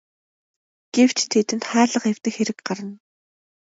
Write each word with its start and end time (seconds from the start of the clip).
Гэвч 0.95 1.17
тэдэнд 1.31 1.63
хаалга 1.71 2.07
эвдэх 2.11 2.33
хэрэг 2.37 2.59
гарна. 2.67 2.95